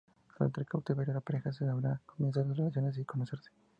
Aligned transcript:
Durante 0.35 0.59
el 0.61 0.65
cautiverio, 0.65 1.13
la 1.13 1.21
pareja 1.21 1.53
se 1.53 1.67
habla; 1.67 2.01
comienzan 2.07 2.49
a 2.49 2.53
relacionarse 2.55 3.01
y 3.01 3.05
conocerse. 3.05 3.51